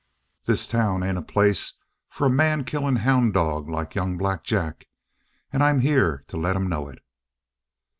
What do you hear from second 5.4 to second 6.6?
and I'm here to let